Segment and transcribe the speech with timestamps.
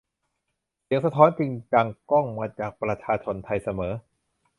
[0.83, 3.93] เสียงสะท้อนจึงดังก้องมาจากประชาชนไทยเสมอ